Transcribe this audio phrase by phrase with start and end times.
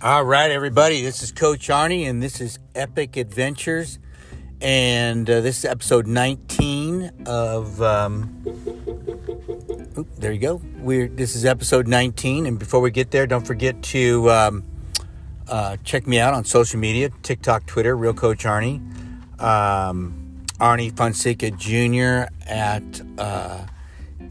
[0.00, 1.02] All right, everybody.
[1.02, 3.98] This is Coach Arnie, and this is Epic Adventures,
[4.60, 7.82] and uh, this is episode 19 of.
[7.82, 8.40] Um,
[9.98, 10.62] oop, there you go.
[10.76, 14.64] We're this is episode 19, and before we get there, don't forget to um,
[15.48, 18.78] uh, check me out on social media: TikTok, Twitter, Real Coach Arnie,
[19.42, 22.32] um, Arnie Fonseca Jr.
[22.46, 23.02] at.
[23.18, 23.66] Uh,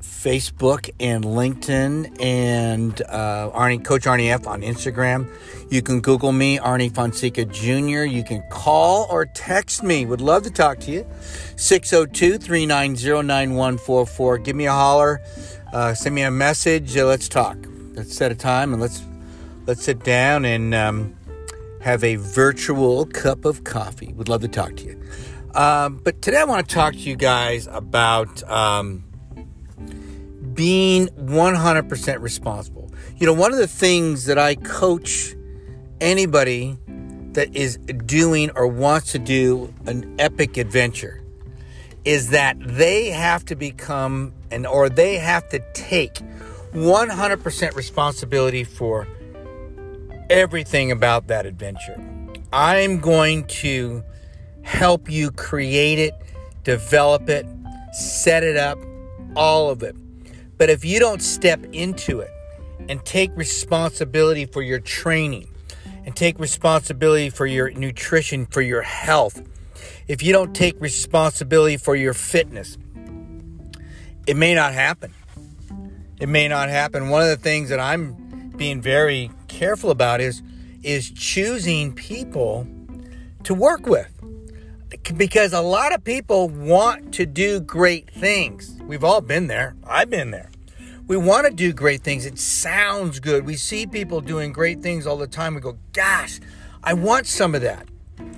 [0.00, 5.28] Facebook and LinkedIn and uh, Arnie Coach Arnie F on Instagram.
[5.70, 8.04] You can Google me, Arnie Fonseca Jr.
[8.04, 10.06] You can call or text me.
[10.06, 11.06] Would love to talk to you.
[11.56, 14.38] 602 390 9144.
[14.38, 15.20] Give me a holler.
[15.72, 16.96] Uh, send me a message.
[16.96, 17.56] Uh, let's talk.
[17.94, 19.02] Let's set a time and let's
[19.66, 21.16] let's sit down and um,
[21.80, 24.12] have a virtual cup of coffee.
[24.12, 25.02] Would love to talk to you.
[25.54, 28.42] Um, but today I want to talk to you guys about.
[28.48, 29.04] Um,
[30.54, 32.90] being 100% responsible.
[33.16, 35.34] You know, one of the things that I coach
[36.00, 36.78] anybody
[37.32, 41.22] that is doing or wants to do an epic adventure
[42.04, 46.20] is that they have to become and or they have to take
[46.72, 49.06] 100% responsibility for
[50.28, 51.96] everything about that adventure.
[52.52, 54.02] I'm going to
[54.62, 56.14] help you create it,
[56.64, 57.46] develop it,
[57.92, 58.78] set it up,
[59.36, 59.96] all of it.
[60.58, 62.30] But if you don't step into it
[62.88, 65.48] and take responsibility for your training
[66.04, 69.42] and take responsibility for your nutrition, for your health,
[70.08, 72.76] if you don't take responsibility for your fitness,
[74.26, 75.14] it may not happen.
[76.20, 77.08] It may not happen.
[77.08, 80.42] One of the things that I'm being very careful about is
[80.82, 82.66] is choosing people
[83.44, 84.08] to work with.
[85.16, 88.78] Because a lot of people want to do great things.
[88.82, 89.74] We've all been there.
[89.84, 90.52] I've been there
[91.12, 92.24] we want to do great things.
[92.24, 93.44] It sounds good.
[93.44, 95.54] We see people doing great things all the time.
[95.54, 96.40] We go, gosh,
[96.82, 97.86] I want some of that.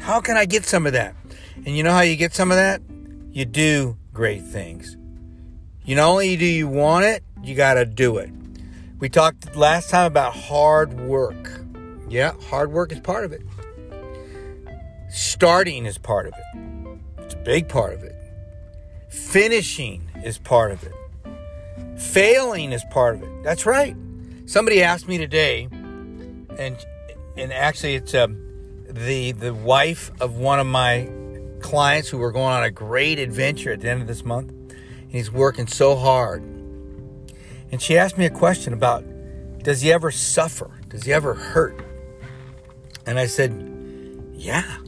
[0.00, 1.14] How can I get some of that?
[1.56, 2.82] And you know how you get some of that?
[3.30, 4.96] You do great things.
[5.84, 8.30] You not only do you want it, you got to do it.
[8.98, 11.60] We talked last time about hard work.
[12.08, 13.42] Yeah, hard work is part of it.
[15.14, 16.98] Starting is part of it.
[17.18, 18.16] It's a big part of it.
[19.08, 20.92] Finishing is part of it.
[21.96, 23.44] Failing is part of it.
[23.44, 23.94] That's right.
[24.46, 25.68] Somebody asked me today,
[26.58, 26.76] and
[27.36, 28.36] and actually it's um,
[28.88, 31.08] the the wife of one of my
[31.60, 34.50] clients who were going on a great adventure at the end of this month.
[34.50, 36.42] And he's working so hard.
[36.42, 39.04] And she asked me a question about
[39.62, 40.72] does he ever suffer?
[40.88, 41.80] Does he ever hurt?
[43.06, 43.52] And I said,
[44.32, 44.78] yeah,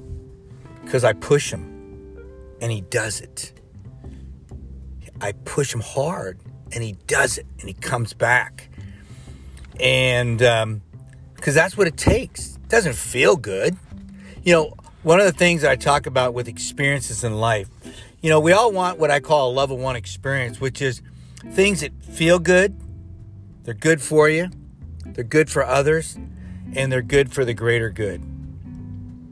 [0.87, 2.17] because I push him
[2.61, 3.53] and he does it.
[5.21, 6.39] I push him hard
[6.73, 8.71] and he does it and he comes back.
[9.81, 10.81] And because um,
[11.43, 12.55] that's what it takes.
[12.55, 13.77] It doesn't feel good.
[14.45, 17.69] You know, one of the things I talk about with experiences in life,
[18.23, 21.03] you know, we all want what I call a level one experience, which is
[21.51, 22.81] things that feel good,
[23.65, 24.51] they're good for you,
[25.05, 26.17] they're good for others,
[26.75, 28.36] and they're good for the greater good.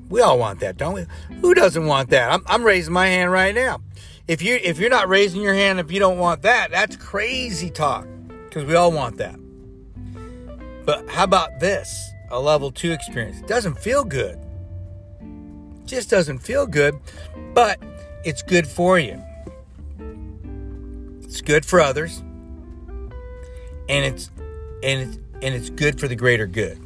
[0.08, 1.06] We all want that, don't we?
[1.40, 2.32] Who doesn't want that?
[2.32, 3.80] I'm, I'm raising my hand right now
[4.26, 7.70] if you if you're not raising your hand if you don't want that, that's crazy
[7.70, 8.06] talk
[8.44, 9.36] because we all want that.
[10.84, 12.10] But how about this?
[12.30, 13.38] A level 2 experience.
[13.38, 14.38] It doesn't feel good.
[15.20, 16.98] It just doesn't feel good,
[17.52, 17.78] but
[18.24, 19.22] it's good for you.
[21.22, 22.22] It's good for others.
[23.88, 24.30] And it's
[24.82, 26.80] and it's and it's good for the greater good.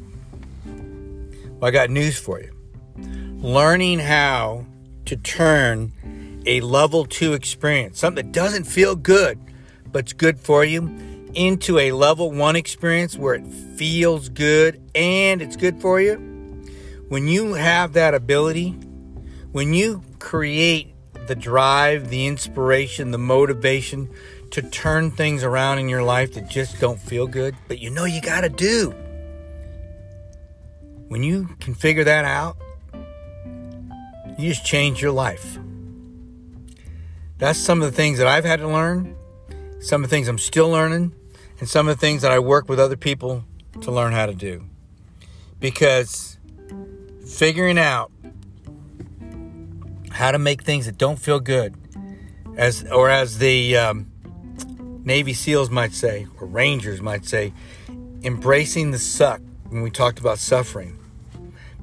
[0.65, 2.58] Well, I got news for you.
[3.41, 4.65] Learning how
[5.05, 5.93] to turn
[6.45, 9.39] a level two experience, something that doesn't feel good,
[9.89, 10.93] but it's good for you,
[11.33, 16.15] into a level one experience where it feels good and it's good for you.
[17.07, 18.71] When you have that ability,
[19.53, 20.93] when you create
[21.27, 24.09] the drive, the inspiration, the motivation
[24.51, 28.03] to turn things around in your life that just don't feel good, but you know
[28.03, 28.91] you got to do.
[31.07, 32.57] When you can figure that out,
[34.39, 35.59] you just change your life.
[37.37, 39.15] That's some of the things that I've had to learn,
[39.79, 41.13] some of the things I'm still learning,
[41.59, 43.43] and some of the things that I work with other people
[43.81, 44.65] to learn how to do.
[45.59, 46.37] Because
[47.25, 48.11] figuring out
[50.11, 51.75] how to make things that don't feel good,
[52.55, 54.07] as or as the um,
[55.03, 57.53] Navy SEALs might say, or Rangers might say,
[58.23, 60.97] embracing the suck when we talked about suffering.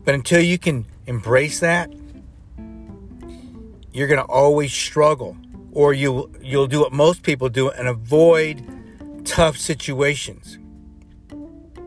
[0.04, 1.90] But until you can embrace that,
[3.96, 5.38] you're going to always struggle
[5.72, 8.62] or you you'll do what most people do and avoid
[9.24, 10.58] tough situations.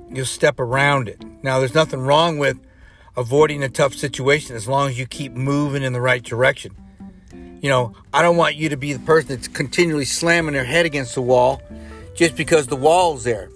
[0.09, 1.23] You'll step around it.
[1.43, 2.59] Now, there's nothing wrong with
[3.15, 6.75] avoiding a tough situation as long as you keep moving in the right direction.
[7.61, 10.87] You know, I don't want you to be the person that's continually slamming their head
[10.87, 11.61] against the wall
[12.15, 13.51] just because the wall's there.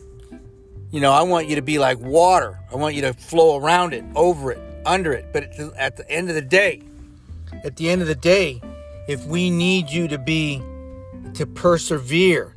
[0.92, 2.60] You know, I want you to be like water.
[2.72, 5.34] I want you to flow around it, over it, under it.
[5.34, 5.46] But
[5.76, 6.84] at the end of the day,
[7.64, 8.62] at the end of the day,
[9.08, 10.62] if we need you to be,
[11.34, 12.56] to persevere,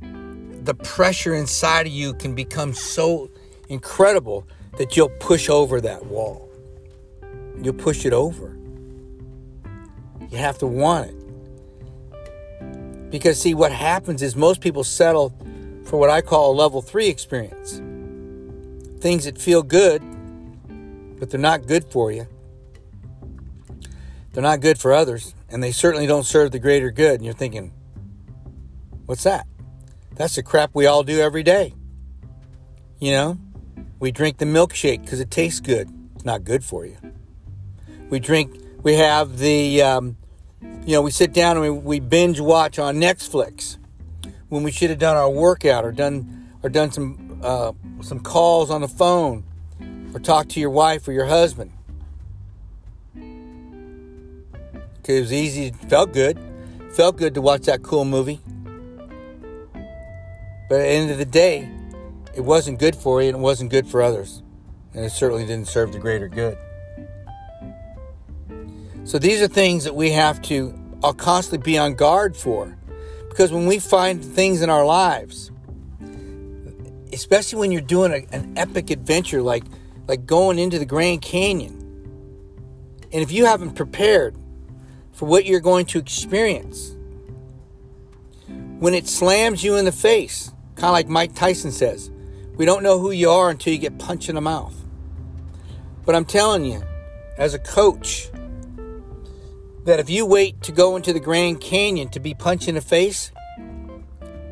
[0.00, 3.30] the pressure inside of you can become so
[3.68, 4.46] incredible
[4.78, 6.48] that you'll push over that wall.
[7.62, 8.56] You'll push it over.
[10.28, 13.10] You have to want it.
[13.10, 15.32] Because, see, what happens is most people settle
[15.84, 17.80] for what I call a level three experience
[19.00, 20.02] things that feel good,
[21.20, 22.26] but they're not good for you.
[24.36, 27.14] They're not good for others, and they certainly don't serve the greater good.
[27.14, 27.72] And you're thinking,
[29.06, 29.46] what's that?
[30.14, 31.72] That's the crap we all do every day.
[33.00, 33.38] You know,
[33.98, 35.88] we drink the milkshake because it tastes good.
[36.16, 36.98] It's not good for you.
[38.10, 40.18] We drink, we have the, um,
[40.84, 43.78] you know, we sit down and we, we binge watch on Netflix
[44.50, 47.72] when we should have done our workout or done or done some uh,
[48.02, 49.44] some calls on the phone
[50.12, 51.72] or talk to your wife or your husband.
[55.08, 56.38] It was easy, felt good,
[56.92, 58.40] felt good to watch that cool movie.
[60.68, 61.70] But at the end of the day,
[62.34, 64.42] it wasn't good for you and it wasn't good for others.
[64.94, 66.58] And it certainly didn't serve the greater good.
[69.04, 72.76] So these are things that we have to I'll constantly be on guard for.
[73.28, 75.50] Because when we find things in our lives,
[77.12, 79.64] especially when you're doing a, an epic adventure like
[80.08, 81.74] like going into the Grand Canyon,
[83.12, 84.36] and if you haven't prepared
[85.16, 86.94] for what you're going to experience,
[88.78, 92.10] when it slams you in the face, kind of like Mike Tyson says,
[92.56, 94.74] we don't know who you are until you get punched in the mouth.
[96.04, 96.82] But I'm telling you,
[97.38, 98.28] as a coach,
[99.86, 102.82] that if you wait to go into the Grand Canyon to be punched in the
[102.82, 103.32] face,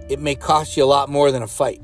[0.08, 1.82] it may cost you a lot more than a fight.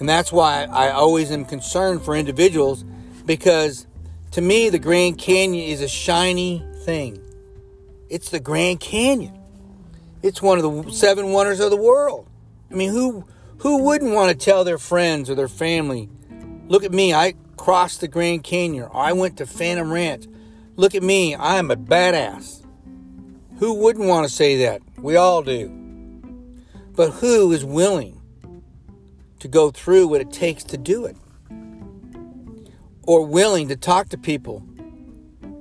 [0.00, 2.84] And that's why I always am concerned for individuals
[3.26, 3.86] because
[4.32, 7.22] to me, the Grand Canyon is a shiny thing.
[8.08, 9.38] It's the Grand Canyon.
[10.24, 12.26] It's one of the seven wonders of the world.
[12.68, 13.24] I mean, who
[13.58, 16.08] who wouldn't want to tell their friends or their family,
[16.66, 18.88] "Look at me, I crossed the Grand Canyon.
[18.90, 20.26] Or I went to Phantom Ranch.
[20.74, 22.62] Look at me, I'm a badass."
[23.60, 24.82] Who wouldn't want to say that?
[24.98, 25.68] We all do.
[26.96, 28.20] But who is willing
[29.38, 31.16] to go through what it takes to do it?
[33.04, 34.64] Or willing to talk to people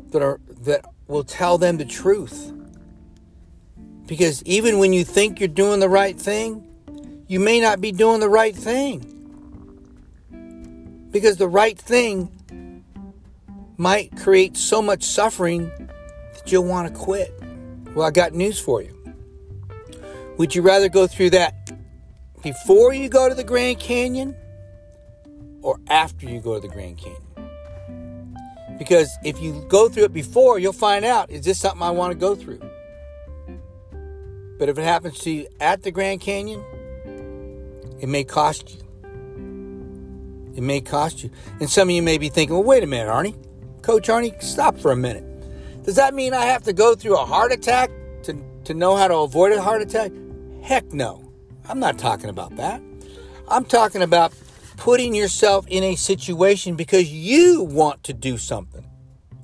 [0.10, 2.54] that are that will tell them the truth.
[4.06, 6.66] Because even when you think you're doing the right thing,
[7.28, 9.04] you may not be doing the right thing.
[11.12, 12.86] Because the right thing
[13.78, 15.72] might create so much suffering
[16.34, 17.34] that you'll want to quit.
[17.96, 18.96] Well, I got news for you.
[20.38, 21.72] Would you rather go through that
[22.44, 24.36] before you go to the Grand Canyon
[25.64, 27.29] or after you go to the Grand Canyon?
[28.80, 32.14] Because if you go through it before, you'll find out is this something I want
[32.14, 32.62] to go through?
[34.58, 36.64] But if it happens to you at the Grand Canyon,
[38.00, 38.80] it may cost you.
[40.56, 41.30] It may cost you.
[41.60, 43.36] And some of you may be thinking, well, wait a minute, Arnie.
[43.82, 45.26] Coach Arnie, stop for a minute.
[45.84, 47.90] Does that mean I have to go through a heart attack
[48.24, 50.12] to, to know how to avoid a heart attack?
[50.62, 51.32] Heck no.
[51.68, 52.82] I'm not talking about that.
[53.48, 54.34] I'm talking about
[54.80, 58.88] putting yourself in a situation because you want to do something.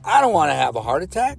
[0.02, 1.38] I don't want to have a heart attack.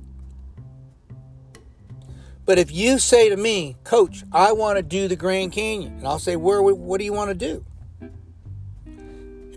[2.44, 6.06] But if you say to me, Coach, I want to do the Grand Canyon, and
[6.06, 6.62] I'll say, Where?
[6.62, 7.64] What do you want to do?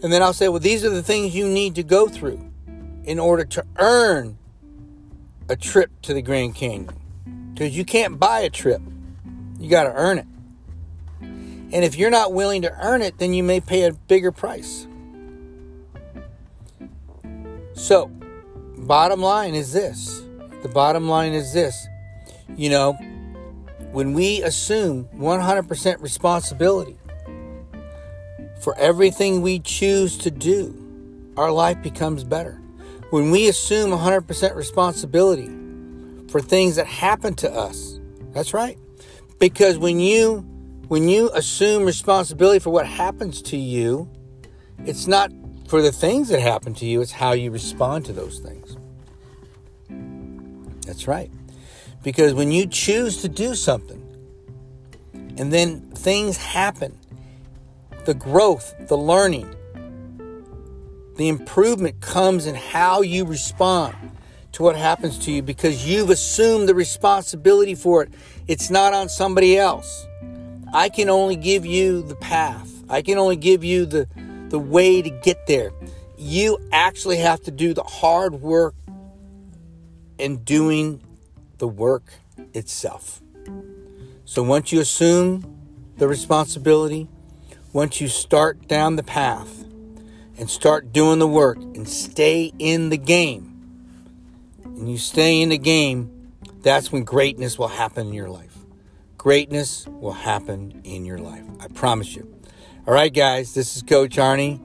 [0.01, 2.39] And then I'll say, Well, these are the things you need to go through
[3.03, 4.37] in order to earn
[5.49, 6.95] a trip to the Grand Canyon.
[7.53, 8.81] Because you can't buy a trip,
[9.59, 10.27] you got to earn it.
[11.71, 14.87] And if you're not willing to earn it, then you may pay a bigger price.
[17.73, 18.11] So,
[18.77, 20.23] bottom line is this.
[20.63, 21.87] The bottom line is this.
[22.57, 22.93] You know,
[23.91, 26.97] when we assume 100% responsibility
[28.61, 30.75] for everything we choose to do,
[31.37, 32.59] our life becomes better.
[33.11, 35.49] When we assume 100% responsibility
[36.29, 37.99] for things that happen to us,
[38.33, 38.77] that's right.
[39.39, 40.45] Because when you
[40.89, 44.09] when you assume responsibility for what happens to you,
[44.85, 45.31] it's not
[45.67, 48.75] for the things that happen to you, it's how you respond to those things.
[50.85, 51.31] That's right.
[52.03, 54.03] Because when you choose to do something
[55.37, 56.97] and then things happen,
[58.05, 59.55] the growth, the learning,
[61.19, 63.93] The improvement comes in how you respond
[64.53, 68.13] to what happens to you because you've assumed the responsibility for it.
[68.47, 70.07] It's not on somebody else.
[70.73, 72.71] I can only give you the path.
[72.89, 74.07] I can only give you the
[74.49, 75.71] the way to get there.
[76.17, 78.75] You actually have to do the hard work
[80.17, 81.01] and doing
[81.59, 82.13] the work
[82.53, 83.21] itself.
[84.25, 85.55] So once you assume
[85.97, 87.07] the responsibility,
[87.73, 89.63] once you start down the path
[90.37, 93.45] and start doing the work and stay in the game,
[94.63, 98.58] and you stay in the game, that's when greatness will happen in your life.
[99.19, 101.43] Greatness will happen in your life.
[101.59, 102.25] I promise you.
[102.87, 104.61] All right, guys, this is Coach Arnie.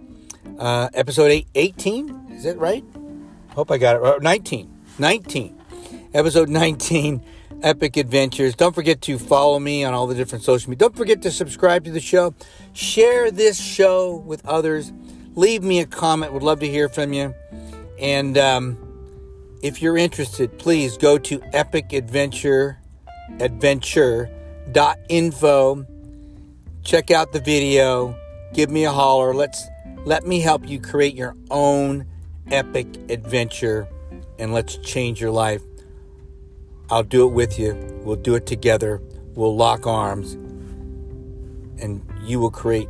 [0.60, 2.28] Uh, episode eight, 18.
[2.30, 2.84] Is that right?
[3.48, 4.22] Hope I got it right.
[4.22, 4.72] 19.
[5.00, 5.60] 19.
[6.14, 7.20] Episode 19,
[7.64, 8.54] Epic Adventures.
[8.54, 10.86] Don't forget to follow me on all the different social media.
[10.86, 12.32] Don't forget to subscribe to the show.
[12.74, 14.92] Share this show with others.
[15.34, 16.32] Leave me a comment.
[16.32, 17.34] Would love to hear from you.
[17.98, 18.78] And um,
[19.64, 22.78] if you're interested, please go to Epic Adventure
[23.40, 24.30] Adventure
[24.66, 25.86] adventure.info.
[26.82, 28.16] Check out the video.
[28.52, 29.34] Give me a holler.
[29.34, 29.66] Let's
[30.04, 32.06] let me help you create your own
[32.50, 33.88] epic adventure
[34.38, 35.62] and let's change your life.
[36.90, 37.74] I'll do it with you.
[38.04, 39.00] We'll do it together.
[39.34, 40.34] We'll lock arms
[41.82, 42.88] and you will create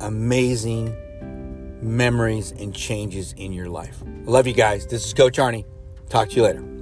[0.00, 0.94] amazing
[1.82, 4.02] memories and changes in your life.
[4.24, 4.86] Love you guys.
[4.86, 5.64] This is Coach Arnie.
[6.10, 6.79] Talk to you later.